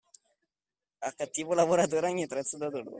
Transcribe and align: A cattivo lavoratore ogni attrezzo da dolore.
A 1.03 1.11
cattivo 1.11 1.53
lavoratore 1.53 2.07
ogni 2.07 2.23
attrezzo 2.23 2.57
da 2.57 2.69
dolore. 2.69 2.89